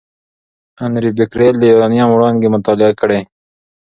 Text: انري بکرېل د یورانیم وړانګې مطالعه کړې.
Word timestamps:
انري 0.83 1.09
بکرېل 1.17 1.55
د 1.59 1.63
یورانیم 1.71 2.09
وړانګې 2.11 2.49
مطالعه 2.55 2.93
کړې. 3.01 3.19